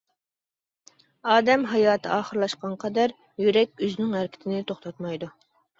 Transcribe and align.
ئادەم 1.33 1.67
ھاياتى 1.73 2.13
ئاخىرلاشقانغا 2.15 2.81
قەدەر 2.87 3.17
يۈرەك 3.47 3.73
ئۆزىنىڭ 3.87 4.21
ھەرىكىتىنى 4.21 4.69
توختاتمايدۇ. 4.75 5.35